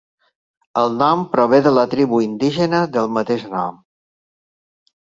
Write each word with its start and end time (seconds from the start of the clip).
El 0.83 0.95
nom 1.01 1.21
prové 1.35 1.59
de 1.67 1.75
la 1.75 1.85
tribu 1.93 2.23
indígena 2.29 2.81
del 2.97 3.15
mateix 3.21 3.47
nom. 3.57 3.81